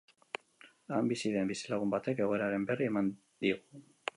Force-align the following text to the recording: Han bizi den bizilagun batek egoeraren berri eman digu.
Han 0.95 1.11
bizi 1.11 1.33
den 1.35 1.51
bizilagun 1.53 1.93
batek 1.93 2.25
egoeraren 2.25 2.67
berri 2.71 2.91
eman 2.93 3.13
digu. 3.47 3.83